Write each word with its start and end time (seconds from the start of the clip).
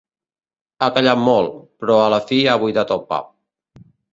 Ha 0.79 0.87
callat 0.95 1.21
molt, 1.27 1.53
però 1.83 1.99
a 2.07 2.09
la 2.17 2.21
fi 2.33 2.41
ha 2.55 2.59
buidat 2.65 2.95
el 2.99 3.07
pap. 3.13 3.31